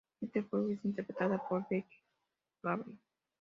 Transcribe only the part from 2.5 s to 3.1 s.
Gable.